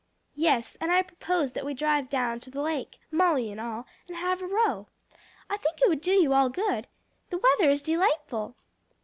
[0.33, 4.17] "Yes, and I propose that we drive down to the lake, Molly and all, and
[4.17, 4.87] have a row.
[5.47, 6.87] I think it would do you all good.
[7.29, 8.55] The weather is delightful."